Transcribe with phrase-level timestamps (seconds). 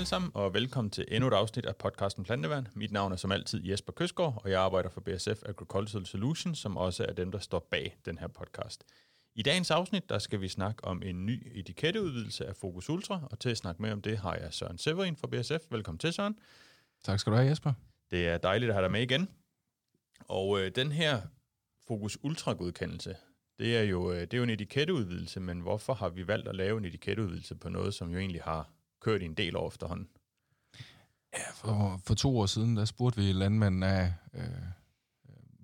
[0.00, 2.66] alle sammen, og velkommen til endnu et afsnit af podcasten Plantevand.
[2.74, 6.76] Mit navn er som altid Jesper Køsgaard, og jeg arbejder for BSF Agricultural Solutions, som
[6.76, 8.84] også er dem, der står bag den her podcast.
[9.34, 13.38] I dagens afsnit, der skal vi snakke om en ny etiketteudvidelse af Focus Ultra, og
[13.38, 15.72] til at snakke med om det har jeg Søren Severin fra BSF.
[15.72, 16.38] Velkommen til, Søren.
[17.04, 17.72] Tak skal du have, Jesper.
[18.10, 19.28] Det er dejligt at have dig med igen.
[20.28, 21.20] Og øh, den her
[21.88, 23.16] Focus Ultra-godkendelse,
[23.58, 26.56] det er, jo, øh, det er jo en etiketteudvidelse, men hvorfor har vi valgt at
[26.56, 30.08] lave en etiketteudvidelse på noget, som jo egentlig har kørt i en del år efterhånden?
[31.34, 34.44] Ja, for, for to år siden, der spurgte vi landmændene af, øh,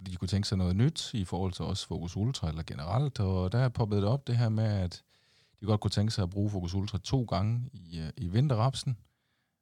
[0.06, 3.52] de kunne tænke sig noget nyt i forhold til også Focus Ultra eller generelt, og
[3.52, 5.02] der poppede det op det her med, at
[5.60, 8.96] de godt kunne tænke sig at bruge Focus Ultra to gange i, øh, i vinterrapsen,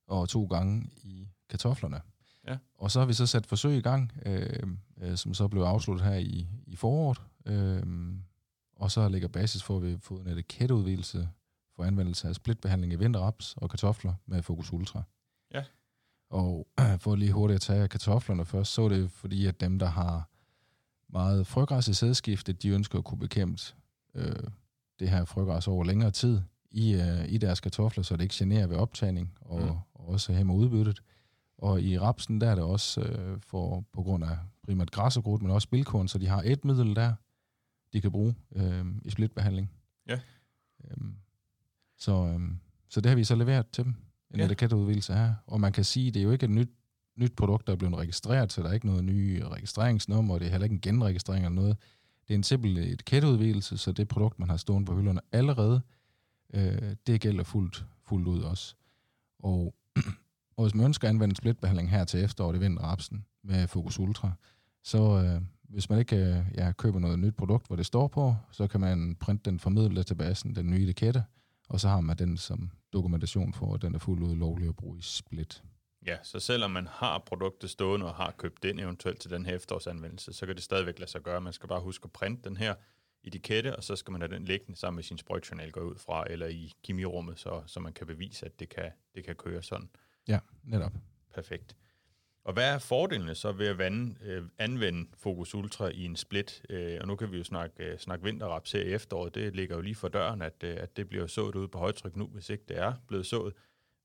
[0.06, 2.00] og to gange i kartoflerne.
[2.48, 2.58] Ja.
[2.74, 4.62] Og så har vi så sat forsøg i gang, øh,
[5.00, 7.82] øh, som så blev afsluttet her i, i foråret, øh,
[8.76, 11.28] og så ligger basis for, at vi har fået en etiketteudvidelse
[11.76, 15.02] for anvendelse af splitbehandling i vinterraps og kartofler med Focus Ultra.
[15.54, 15.64] Ja.
[16.30, 16.68] Og
[17.02, 20.28] for lige hurtigt at tage kartoflerne først, så er det fordi, at dem, der har
[21.08, 23.62] meget frøgræs i sædskiftet, de ønsker at kunne bekæmpe
[24.14, 24.48] øh,
[24.98, 28.66] det her frøgræs over længere tid i, øh, i deres kartofler, så det ikke generer
[28.66, 29.68] ved optagning og, mm.
[29.94, 31.00] og også hæmmer udbyttet.
[31.58, 35.42] Og i rapsen, der er det også øh, for, på grund af primært græs og
[35.42, 37.14] men også bilkorn, så de har et middel der,
[37.92, 39.70] de kan bruge øh, i splitbehandling.
[40.08, 40.20] Ja.
[40.84, 41.16] Øhm,
[41.98, 43.94] så, øhm, så det har vi så leveret til dem,
[44.34, 44.44] en Ja.
[44.44, 45.34] etiketteudvidelse her.
[45.46, 46.70] Og man kan sige, det er jo ikke et nyt,
[47.16, 50.50] nyt produkt, der er blevet registreret, så der er ikke noget nye registreringsnummer, det er
[50.50, 51.76] heller ikke en genregistrering eller noget.
[52.28, 55.80] Det er en simpel etiketteudvidelse, så det produkt, man har stående på hylderne allerede,
[56.54, 58.74] øh, det gælder fuldt, fuldt ud også.
[59.38, 59.74] Og,
[60.56, 64.32] og hvis man ønsker at anvende splitbehandling her til efteråret i vinterrapsen med Focus Ultra,
[64.82, 68.36] så øh, hvis man ikke øh, ja, køber noget nyt produkt, hvor det står på,
[68.52, 71.24] så kan man printe den formidle til basen, den nye etikette,
[71.68, 74.76] og så har man den som dokumentation for, at den er fuldt ud lovlig at
[74.76, 75.62] bruge i split.
[76.06, 79.54] Ja, så selvom man har produktet stående og har købt den eventuelt til den her
[79.54, 81.40] efterårsanvendelse, så kan det stadigvæk lade sig gøre.
[81.40, 82.74] Man skal bare huske at printe den her
[83.24, 86.24] etikette, og så skal man have den liggende sammen med sin sprøjtjournal gå ud fra,
[86.30, 89.88] eller i kemirummet, så, så man kan bevise, at det kan, det kan køre sådan.
[90.28, 90.92] Ja, netop.
[91.34, 91.76] Perfekt.
[92.44, 96.62] Og hvad er fordelene så ved at vande, øh, anvende Focus Ultra i en split?
[96.70, 99.34] Øh, og nu kan vi jo snakke, øh, snakke vinterraps her i efteråret.
[99.34, 102.16] Det ligger jo lige for døren, at, øh, at det bliver sået ude på højtryk
[102.16, 103.54] nu, hvis ikke det er blevet sået.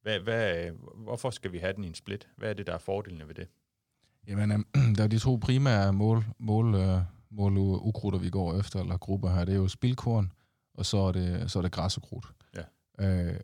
[0.01, 0.73] Hvad, hvad, øh,
[1.03, 2.27] hvorfor skal vi have den i en split?
[2.37, 3.47] Hvad er det, der er fordelene ved det?
[4.27, 4.59] Jamen, øh,
[4.97, 7.01] der er de to primære mål, mål, øh,
[7.31, 9.45] mål ukrutter, vi går efter, eller grupper her.
[9.45, 10.31] Det er jo spildkorn,
[10.73, 12.25] og så er det, så er det græssekrudt.
[12.55, 13.33] Ja.
[13.33, 13.39] Øh,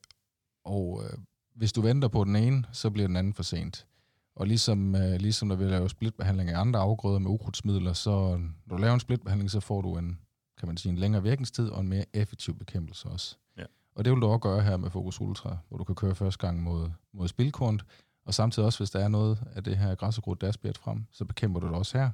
[0.66, 1.18] og øh,
[1.56, 3.86] hvis du venter på den ene, så bliver den anden for sent.
[4.36, 8.76] Og ligesom, øh, ligesom når vi laver splitbehandling af andre afgrøder med ukrudtsmidler, så når
[8.76, 10.20] du laver en splitbehandling, så får du en,
[10.58, 13.38] kan man sige, en længere virkningstid og en mere effektiv bekæmpelse også.
[13.58, 13.66] Ja.
[13.96, 16.48] Og det vil du også gøre her med Focus Ultra, hvor du kan køre første
[16.48, 17.80] gang mod, mod spildkorn,
[18.26, 21.26] og samtidig også, hvis der er noget af det her græssekrudt, der er frem, så
[21.26, 22.10] bekæmper du det også her.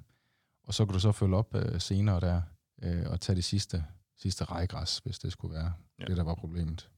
[0.63, 2.41] Og så kan du så følge op øh, senere der,
[2.83, 3.85] øh, og tage det sidste,
[4.17, 6.05] sidste rejgræs, hvis det skulle være ja.
[6.05, 6.89] det, der var problemet.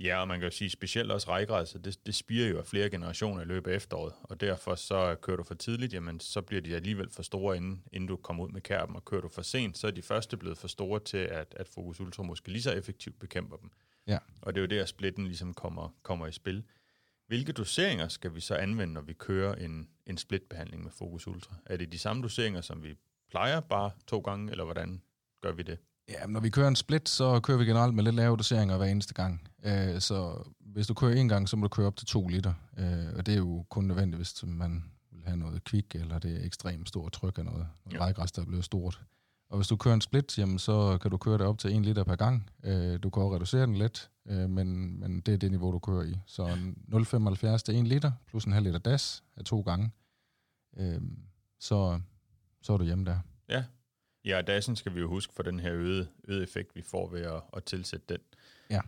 [0.00, 2.90] Ja, og man kan jo sige specielt også rejgræsset, det, det spiger jo af flere
[2.90, 6.62] generationer i løbet af efteråret, og derfor så kører du for tidligt, jamen så bliver
[6.62, 9.42] de alligevel for store, inden, inden du kommer ud med kærpen, og kører du for
[9.42, 12.62] sent, så er de første blevet for store til, at, at Focus Ultra måske lige
[12.62, 13.70] så effektivt bekæmper dem.
[14.06, 14.18] Ja.
[14.42, 16.64] Og det er jo der, splitten ligesom kommer, kommer i spil.
[17.26, 21.54] Hvilke doseringer skal vi så anvende, når vi kører en, en splitbehandling med Focus Ultra?
[21.66, 22.94] Er det de samme doseringer, som vi
[23.30, 25.02] plejer, bare to gange, eller hvordan
[25.40, 25.78] gør vi det?
[26.08, 28.86] Ja, når vi kører en split, så kører vi generelt med lidt lave doseringer hver
[28.86, 29.48] eneste gang.
[29.64, 32.54] Øh, så hvis du kører en gang, så må du køre op til 2 liter.
[32.78, 36.40] Øh, og det er jo kun nødvendigt, hvis man vil have noget kvik, eller det
[36.42, 38.04] er ekstremt stort tryk af noget, noget Ja.
[38.04, 39.02] rejgræs, der er blevet stort.
[39.50, 41.82] Og hvis du kører en split, jamen, så kan du køre det op til 1
[41.82, 42.50] liter per gang.
[42.64, 45.78] Øh, du kan også reducere den lidt, øh, men, men det er det niveau, du
[45.78, 46.18] kører i.
[46.26, 46.46] Så
[47.56, 49.90] 0,75 til 1 liter, plus en halv liter das af to gange.
[50.76, 51.00] Øh,
[51.60, 52.00] så,
[52.62, 53.18] så er du hjemme der.
[53.48, 53.64] Ja,
[54.24, 57.08] ja og dassen skal vi jo huske for den her øgede, øgede effekt, vi får
[57.10, 58.18] ved at, at tilsætte den.
[58.70, 58.80] Ja.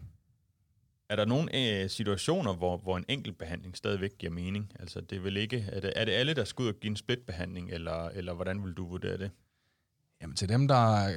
[1.08, 4.72] Er der nogle øh, situationer, hvor, hvor en enkelt behandling stadigvæk giver mening?
[4.80, 6.90] Altså, det er vel ikke, er det, er det alle, der skal ud og give
[6.90, 9.30] en splitbehandling, eller, eller hvordan vil du vurdere det?
[10.22, 11.08] Jamen til dem, der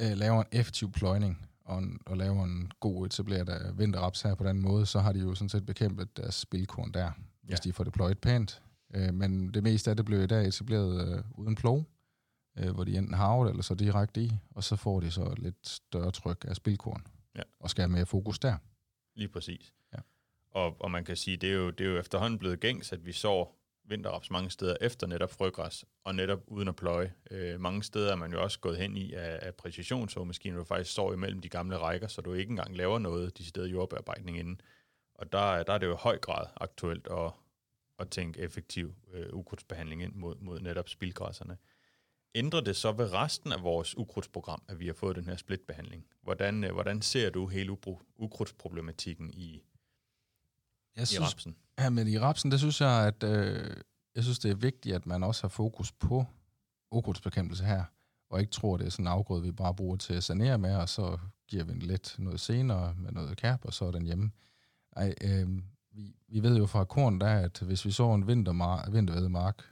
[0.00, 4.44] øh, laver en effektiv pløjning og, en, og laver en god etableret vinterraps her på
[4.44, 7.10] den måde, så har de jo sådan set bekæmpet deres spilkorn der,
[7.42, 7.54] hvis Ja.
[7.64, 7.68] ja.
[7.68, 8.62] de får det pløjet pænt.
[8.94, 11.84] Øh, men det meste af det blev i dag etableret øh, uden plov,
[12.58, 15.22] øh, hvor de enten har det, eller så direkte i, og så får de så
[15.22, 17.06] et lidt større tryk af spilkorn,
[17.36, 17.42] Ja.
[17.60, 18.56] og skal have mere fokus der.
[19.14, 19.72] Lige præcis.
[19.92, 19.98] Ja.
[20.50, 23.06] Og, og man kan sige, det er, jo, det er jo efterhånden blevet gængs, at
[23.06, 23.46] vi så
[23.84, 27.14] vinterraps mange steder efter netop frøgræs, og netop uden at pløje.
[27.30, 30.92] Øh, mange steder er man jo også gået hen i af, af præcisionsåmaskiner, du faktisk
[30.92, 34.60] står imellem de gamle rækker, så du ikke engang laver noget de steder jordbearbejdning inden.
[35.14, 37.32] Og der, der er det jo i høj grad aktuelt at,
[37.98, 41.56] at tænke effektiv øh, ukrudtsbehandling ind mod, mod netop spildgræsserne.
[42.34, 46.04] Ændrer det så ved resten af vores ukrudtsprogram, at vi har fået den her splitbehandling?
[46.22, 47.76] Hvordan, øh, hvordan ser du hele
[48.16, 49.62] ukrudtsproblematikken i,
[50.96, 51.56] jeg synes, i rapsen?
[51.78, 53.76] Ja, men i rapsen, det synes jeg, at øh,
[54.14, 56.26] jeg synes, det er vigtigt, at man også har fokus på
[56.90, 57.84] ukrudtsbekæmpelse her,
[58.30, 60.76] og ikke tror, det er sådan en afgrøde, vi bare bruger til at sanere med,
[60.76, 61.18] og så
[61.48, 64.30] giver vi en lidt noget senere med noget kærp, og så er den hjemme.
[64.96, 65.48] Ej, øh,
[65.92, 69.62] vi, vi ved jo fra korn der, at hvis vi så en vintermar- vinterved mark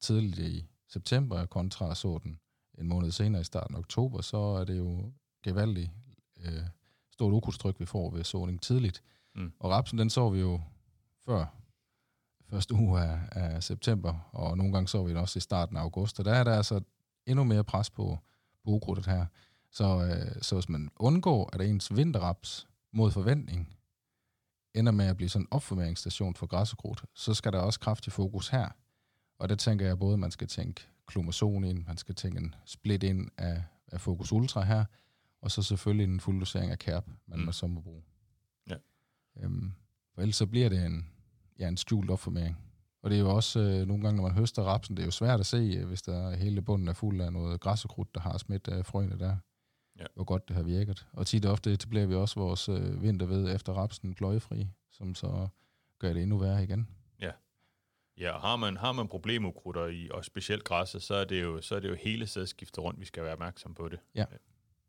[0.00, 2.40] tidligt i september, kontra så den
[2.78, 5.90] en måned senere i starten af oktober, så er det jo gevaldigt
[6.40, 6.62] øh,
[7.10, 9.02] stort ukrudtstryk, vi får ved såning tidligt.
[9.34, 9.52] Mm.
[9.60, 10.60] Og rapsen, den så vi jo
[11.24, 11.46] før
[12.50, 15.80] første uge af, af september, og nogle gange så vi den også i starten af
[15.80, 16.80] august, og der er der altså
[17.26, 18.18] endnu mere pres på,
[18.64, 19.26] på ukrudtet her.
[19.70, 23.76] Så, øh, så hvis man undgår, at ens vinterraps mod forventning
[24.74, 28.48] ender med at blive sådan en opformeringsstation for græsukrudt, så skal der også kraftig fokus
[28.48, 28.68] her.
[29.40, 32.54] Og der tænker jeg både, at man skal tænke klomazon ind, man skal tænke en
[32.64, 34.84] split ind af, af Focus Ultra her,
[35.42, 37.52] og så selvfølgelig en fuld dosering af kærp, man mm.
[37.52, 38.02] så må bruge.
[38.70, 38.76] Ja.
[39.36, 39.72] Øhm,
[40.14, 41.06] for ellers så bliver det en,
[41.58, 42.58] ja, en skjult opformering.
[43.02, 45.10] Og det er jo også øh, nogle gange, når man høster rapsen, det er jo
[45.10, 48.38] svært at se, øh, hvis der hele bunden er fuld af noget græssekrudt, der har
[48.38, 49.36] smidt øh, frøene der,
[49.98, 50.04] ja.
[50.14, 51.06] hvor godt det har virket.
[51.12, 55.48] Og tit og ofte etablerer vi også vores øh, vinterved efter rapsen pløjefri, som så
[55.98, 56.88] gør det endnu værre igen.
[58.18, 58.38] Ja.
[58.38, 61.80] Har man, har man problemukrutter i, og specielt græsset, så er det jo, så er
[61.80, 63.98] det jo hele sædskiftet rundt, vi skal være opmærksom på det.
[64.14, 64.24] Ja.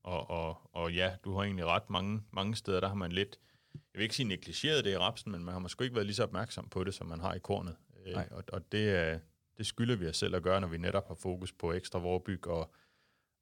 [0.03, 3.39] Og, og, og ja, du har egentlig ret mange, mange steder, der har man lidt,
[3.73, 6.15] jeg vil ikke sige negligeret det i rapsen, men man har måske ikke været lige
[6.15, 7.75] så opmærksom på det, som man har i kornet.
[8.06, 8.27] Øh, Nej.
[8.31, 9.21] Og, og det,
[9.57, 12.47] det skylder vi os selv at gøre, når vi netop har fokus på ekstra vorbyg
[12.47, 12.74] og,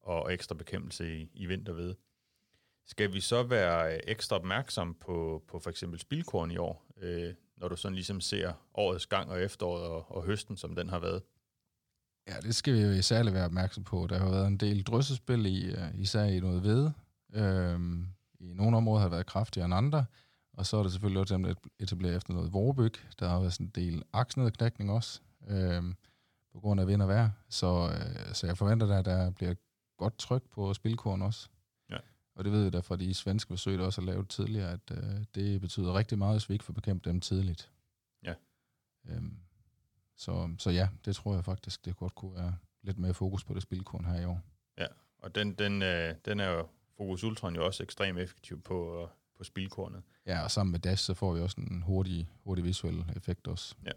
[0.02, 1.96] og ekstra bekæmpelse i, i vinterved.
[2.86, 7.68] Skal vi så være ekstra opmærksom på, på for eksempel spildkorn i år, øh, når
[7.68, 11.22] du sådan ligesom ser årets gang og efteråret og, og høsten, som den har været?
[12.28, 14.08] Ja, det skal vi jo særligt være opmærksom på.
[14.10, 16.92] Der har været en del dryssespil, i, øh, især i noget ved.
[17.34, 18.08] Øhm,
[18.40, 20.06] I nogle områder har det været kraftigere end andre.
[20.54, 22.94] Og så er det selvfølgelig også dem, der etablerer efter noget vorbyg.
[23.20, 25.96] Der har været sådan en del aksnedknækning også, øhm,
[26.54, 27.30] på grund af vind og vejr.
[27.50, 29.54] Så, øh, så jeg forventer, at der bliver
[29.98, 31.50] godt tryk på spilkorn også.
[32.40, 34.92] Og det ved jeg da fra de svenske forsøg, der også har lavet tidligere, at
[34.92, 37.72] øh, det betyder rigtig meget, hvis vi ikke får bekæmpet dem tidligt.
[38.24, 38.34] Ja.
[39.06, 39.38] Øhm,
[40.16, 43.54] så, så ja, det tror jeg faktisk, det godt kunne være lidt mere fokus på
[43.54, 44.42] det spilkorn her i år.
[44.78, 44.86] Ja,
[45.18, 49.08] og den, den, øh, den er jo Focus Ultron jo også ekstremt effektiv på, øh,
[49.38, 50.04] på spilkornet.
[50.26, 53.76] Ja, og sammen med Dash, så får vi også en hurtig, hurtig visuel effekt også.
[53.86, 53.92] Ja.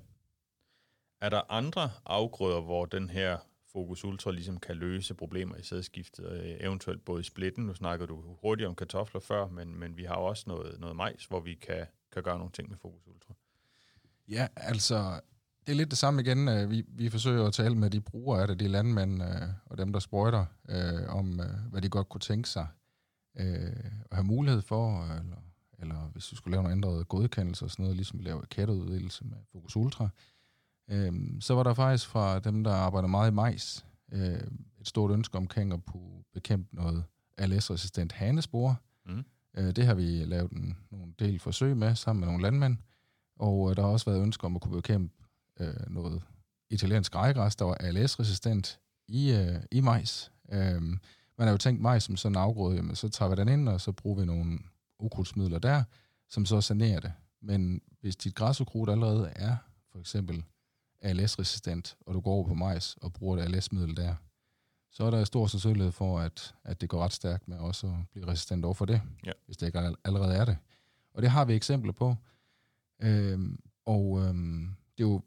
[1.20, 3.38] Er der andre afgrøder, hvor den her
[3.72, 8.06] Focus Ultra ligesom kan løse problemer i sædskiftet, øh, eventuelt både i splitten, nu snakker
[8.06, 11.54] du hurtigt om kartofler før, men, men vi har også noget, noget majs, hvor vi
[11.54, 13.34] kan, kan gøre nogle ting med Focus Ultra.
[14.28, 15.20] Ja, altså,
[15.66, 16.48] det er lidt det samme igen.
[16.48, 19.78] Øh, vi, vi forsøger at tale med de brugere af det, de landmænd øh, og
[19.78, 22.66] dem, der sprøjter, øh, om øh, hvad de godt kunne tænke sig
[23.38, 25.36] øh, at have mulighed for, eller,
[25.78, 29.36] eller hvis vi skulle lave nogle ændrede godkendelser og sådan noget, ligesom vi laver med
[29.52, 30.10] Focus Ultra, øh,
[31.40, 34.40] så var der faktisk fra dem, der arbejder meget i majs, øh,
[34.80, 37.04] et stort ønske omkring at kunne bekæmpe noget
[37.38, 38.76] ALS-resistent hanespore.
[39.06, 39.24] Mm.
[39.56, 42.76] Øh, det har vi lavet en, nogle del forsøg med sammen med nogle landmænd,
[43.38, 45.14] og øh, der har også været ønsker om at kunne bekæmpe
[45.60, 46.22] øh, noget
[46.70, 50.32] italiensk rejegræs, der var ALS-resistent i, øh, i majs.
[50.52, 50.82] Øh,
[51.38, 53.68] man har jo tænkt mig som sådan en afgrøde, jamen, så tager vi den ind,
[53.68, 54.58] og så bruger vi nogle
[54.98, 55.84] ukrudtsmidler der,
[56.28, 57.12] som så sanerer det.
[57.42, 59.56] Men hvis dit græsukrudt allerede er
[59.92, 60.44] for eksempel
[61.02, 64.14] ALS-resistent, og du går over på majs og bruger et ALS-middel der,
[64.90, 68.08] så er der stor sandsynlighed for, at, at det går ret stærkt med også at
[68.12, 69.32] blive resistent over for det, ja.
[69.46, 70.56] hvis det ikke allerede er det.
[71.14, 72.16] Og det har vi eksempler på.
[73.02, 75.22] Øhm, og øhm, det er jo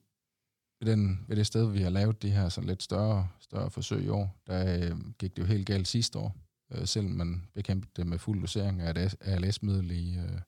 [0.80, 4.04] ved, den, ved det sted, vi har lavet de her sådan lidt større, større forsøg
[4.04, 6.36] i år, der øh, gik det jo helt galt sidste år,
[6.72, 10.42] øh, selvom man bekæmpede det med fuld dosering af et ALS-middel i, øh,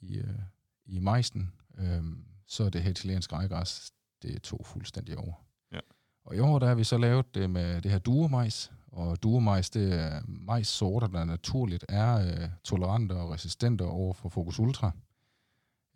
[0.00, 0.38] i, øh,
[0.86, 2.02] i majsen, øh,
[2.46, 5.32] så er det her italienske rejegræs, det tog fuldstændig over.
[5.72, 5.80] Ja.
[6.24, 9.70] Og i år der har vi så lavet det med det her duomajs, og duomajs,
[9.70, 14.90] det er majssorter, der naturligt er øh, tolerante og resistente over for Focus Ultra.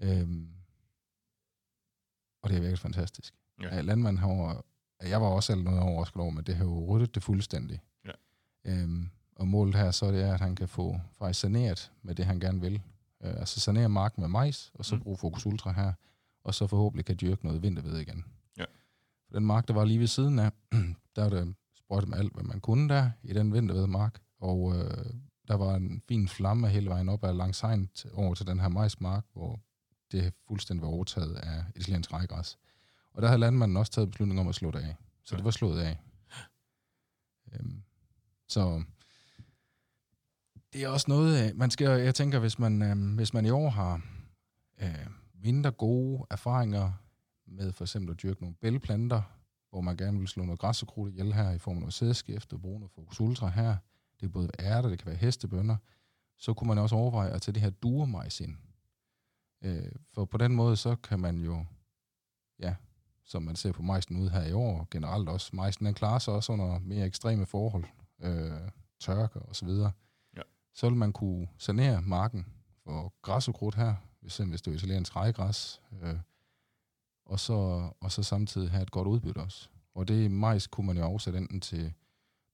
[0.00, 0.49] Øhm,
[2.43, 3.35] og det er virkelig fantastisk.
[3.62, 3.81] Ja.
[3.81, 4.64] Landmanden har,
[5.02, 7.81] jeg var også selv noget overrasket over, men det har jo ryddet det fuldstændig.
[8.05, 8.12] Ja.
[8.64, 12.25] Øhm, og målet her så det er, at han kan få faktisk saneret med det,
[12.25, 12.83] han gerne vil.
[13.23, 15.00] Øh, altså sanere marken med majs, og så mm.
[15.00, 15.93] bruge Focus Ultra her,
[16.45, 18.25] og så forhåbentlig kan dyrke noget vinterved igen.
[18.59, 18.65] Ja.
[19.27, 20.53] For den mark, der var lige ved siden af,
[21.17, 24.77] der var det sprøjtet med alt, hvad man kunne der, i den vinterved mark, og
[24.77, 25.05] øh,
[25.49, 28.69] der var en fin flamme hele vejen op ad langs hegnet over til den her
[28.69, 29.61] majsmark, hvor
[30.13, 32.59] det fuldstændig var overtaget af italiensk rejgræs.
[33.15, 34.97] Og der havde landmanden også taget beslutning om at slå det af.
[35.25, 35.37] Så ja.
[35.37, 36.03] det var slået af.
[37.53, 37.83] Øhm,
[38.49, 38.83] så
[40.73, 43.71] det er også noget, man skal, jeg tænker, hvis man, øh, hvis man i år
[43.71, 44.01] har
[44.83, 45.07] øh,
[45.43, 46.93] mindre gode erfaringer
[47.47, 49.23] med for eksempel at dyrke nogle bælgeplanter,
[49.71, 51.95] hvor man gerne vil slå noget græs og krudt ihjel her i form af noget
[51.95, 53.77] sædskift og bruge noget Focus Ultra her.
[54.13, 55.77] Det kan både være ærter, det kan være hestebønder.
[56.39, 58.57] Så kunne man også overveje at tage det her duermajs ind.
[59.65, 61.65] Øh, for på den måde, så kan man jo,
[62.59, 62.75] ja,
[63.25, 66.35] som man ser på majsen ud her i år, generelt også, majsen den klarer sig
[66.35, 67.85] også under mere ekstreme forhold,
[68.21, 68.71] øh,
[69.01, 69.93] tørke og så videre.
[70.37, 70.43] Ja.
[70.75, 72.47] Så vil man kunne sanere marken
[72.85, 76.14] for græs og krudt her, hvis, hvis det er italiensk rejegræs, øh,
[77.25, 79.69] og, så, og så samtidig have et godt udbytte også.
[79.95, 81.93] Og det majs kunne man jo afsætte enten til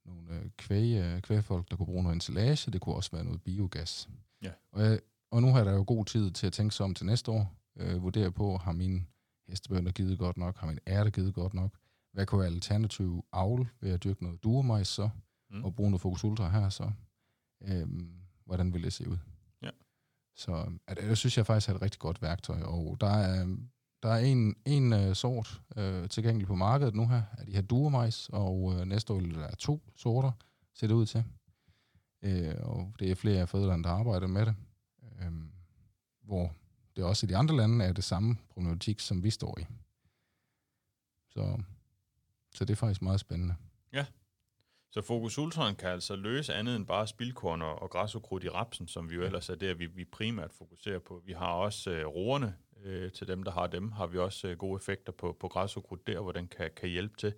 [0.05, 3.43] nogle øh, kvæg, øh, kvægfolk, der kunne bruge noget ensilage, det kunne også være noget
[3.43, 4.09] biogas.
[4.43, 4.51] Ja.
[4.73, 7.07] Og, jeg, og nu har der jo god tid til at tænke sig om til
[7.07, 9.07] næste år, øh, vurdere på, har min
[9.49, 11.71] hestebønder givet godt nok, har min ærte givet godt nok,
[12.13, 15.11] hvad kunne være alternativ avl ved at dyrke noget duermajs så,
[15.51, 15.65] mm.
[15.65, 16.91] og bruge noget Focus Ultra her så.
[17.63, 18.13] Øhm,
[18.45, 19.19] hvordan vil det se ud?
[20.39, 23.43] Så øhm, at, det synes jeg faktisk er et rigtig godt værktøj, og der er,
[23.43, 23.69] øhm,
[24.03, 27.63] der er en, en uh, sort uh, tilgængelig på markedet nu her, af de her
[27.63, 30.33] duermajs, og uh, næste år der er to sorter,
[30.75, 31.25] ser det ud til.
[32.23, 34.55] Uh, og det er flere af fædrene, der arbejder med det.
[35.03, 35.33] Uh,
[36.23, 36.53] hvor
[36.97, 39.67] det også i de andre lande er det samme problematik, som vi står i.
[41.29, 41.63] Så,
[42.55, 43.55] så det er faktisk meget spændende.
[43.93, 44.07] Ja,
[44.91, 48.89] så Focus Ultraen kan altså løse andet end bare spildkorn og, og græsukrudt i rapsen,
[48.89, 51.23] som vi jo ellers er der, vi, vi primært fokuserer på.
[51.27, 54.59] Vi har også øh, roerne øh, til dem, der har dem, har vi også øh,
[54.59, 57.35] gode effekter på, på græsukrudt der, hvor den kan, kan hjælpe til.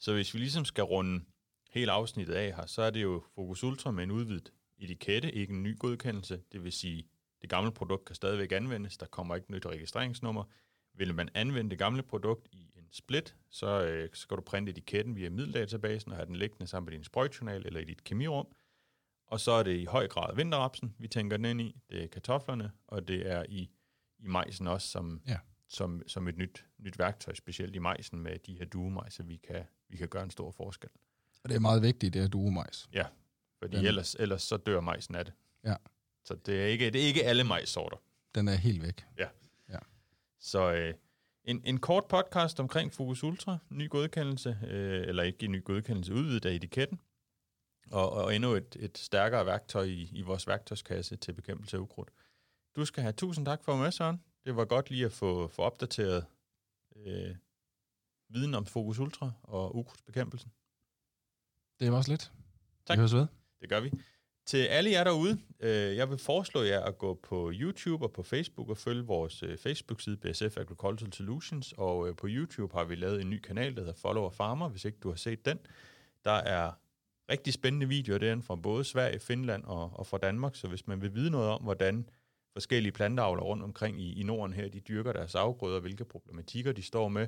[0.00, 1.24] Så hvis vi ligesom skal runde
[1.70, 5.52] hele afsnittet af her, så er det jo Focus Ultra med en udvidet etikette, ikke
[5.52, 6.42] en ny godkendelse.
[6.52, 7.04] Det vil sige,
[7.42, 10.44] det gamle produkt kan stadigvæk anvendes, der kommer ikke nyt registreringsnummer.
[10.94, 15.30] Vil man anvende det gamle produkt i split, så øh, skal du printe etiketten via
[15.30, 18.46] middeldatabasen og have den liggende sammen med din sprøjtjournal eller i dit kemirum.
[19.26, 21.80] Og så er det i høj grad vinterrapsen, vi tænker den ind i.
[21.90, 23.70] Det er kartoflerne, og det er i,
[24.18, 25.38] i majsen også som, ja.
[25.68, 29.64] som, som et nyt, nyt værktøj, specielt i majsen med de her duemajser, vi kan,
[29.88, 30.90] vi kan gøre en stor forskel.
[31.42, 32.88] Og det er meget vigtigt, det er duemajs.
[32.92, 33.06] Ja,
[33.58, 33.86] fordi den...
[33.86, 35.34] ellers, ellers så dør majsen af det.
[35.64, 35.74] Ja.
[36.24, 37.96] Så det er ikke, det er ikke alle majssorter.
[38.34, 39.06] Den er helt væk.
[39.18, 39.28] Ja.
[39.68, 39.78] ja.
[40.38, 40.94] Så øh,
[41.44, 46.14] en, en kort podcast omkring Focus Ultra, ny godkendelse, øh, eller ikke en ny godkendelse,
[46.14, 47.00] udvidet af etiketten,
[47.90, 52.10] og, og endnu et, et stærkere værktøj i, i vores værktøjskasse til bekæmpelse af ukrudt.
[52.76, 54.22] Du skal have tusind tak for med, Søren.
[54.44, 56.26] Det var godt lige at få, få opdateret
[56.96, 57.36] øh,
[58.28, 60.52] viden om Focus Ultra og ukrudtsbekæmpelsen.
[61.80, 62.32] Det var også lidt.
[62.86, 62.96] Tak.
[62.96, 63.26] Vi høres ved.
[63.60, 63.92] Det gør vi.
[64.52, 68.22] Til alle jer derude, øh, jeg vil foreslå jer at gå på YouTube og på
[68.22, 72.94] Facebook og følge vores øh, Facebook-side BSF Agricultural Solutions, og øh, på YouTube har vi
[72.94, 75.58] lavet en ny kanal, der hedder Follower Farmer, hvis ikke du har set den.
[76.24, 76.72] Der er
[77.30, 81.02] rigtig spændende videoer derinde fra både Sverige, Finland og, og fra Danmark, så hvis man
[81.02, 82.08] vil vide noget om, hvordan
[82.52, 86.82] forskellige planteavler rundt omkring i, i Norden her, de dyrker deres afgrøder, hvilke problematikker de
[86.82, 87.26] står med,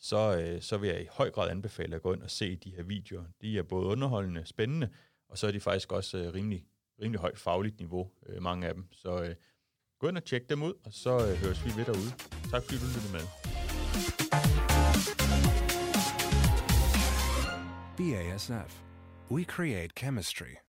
[0.00, 2.74] så, øh, så vil jeg i høj grad anbefale at gå ind og se de
[2.76, 3.24] her videoer.
[3.40, 4.88] De er både underholdende, spændende,
[5.28, 6.64] og så er de faktisk også øh, rimelig,
[7.02, 8.88] rimelig højt fagligt niveau, øh, mange af dem.
[8.92, 9.34] Så øh,
[10.00, 12.10] gå ind og tjek dem ud, og så øh, høres vi ved derude.
[12.50, 13.24] Tak fordi du lyttede med.
[17.96, 18.82] BASF.
[19.30, 20.65] We create chemistry.